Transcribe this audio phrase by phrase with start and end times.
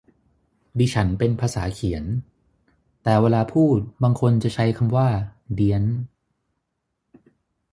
[0.79, 2.03] ดิฉันเป็นภาษาเขียน
[3.03, 5.07] แต่เวลาพูดบางคนจะใช้คำว่า
[5.55, 5.83] เดี๊ยน